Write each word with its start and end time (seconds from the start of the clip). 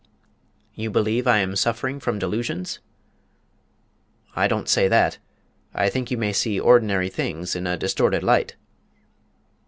"You 0.73 0.89
believe 0.89 1.27
I 1.27 1.37
am 1.41 1.55
suffering 1.55 1.99
from 1.99 2.17
delusions?" 2.17 2.79
"I 4.35 4.47
don't 4.47 4.67
say 4.67 4.87
that. 4.87 5.19
I 5.75 5.89
think 5.91 6.09
you 6.09 6.17
may 6.17 6.33
see 6.33 6.59
ordinary 6.59 7.09
things 7.11 7.55
in 7.55 7.67
a 7.67 7.77
distorted 7.77 8.23
light." 8.23 8.55